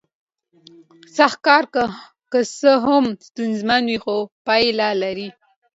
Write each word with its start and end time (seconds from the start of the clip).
سخت 1.17 1.39
کار 1.47 1.63
که 2.31 2.39
څه 2.59 2.71
هم 2.85 3.03
ستونزمن 3.27 3.83
وي 3.89 3.97
خو 4.03 4.15
پایله 4.45 4.89
لري 5.01 5.29